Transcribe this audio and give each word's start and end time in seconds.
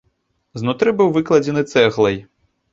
Знутры 0.61 0.95
быў 1.03 1.13
выкладзены 1.19 1.67
цэглай. 1.71 2.21